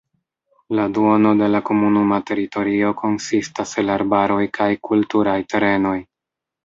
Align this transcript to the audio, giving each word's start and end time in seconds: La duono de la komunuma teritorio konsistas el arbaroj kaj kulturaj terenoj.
La 0.77 0.85
duono 0.97 1.33
de 1.41 1.49
la 1.55 1.59
komunuma 1.67 2.19
teritorio 2.31 2.95
konsistas 3.03 3.77
el 3.83 3.93
arbaroj 3.97 4.43
kaj 4.59 4.71
kulturaj 4.89 5.37
terenoj. 5.55 5.97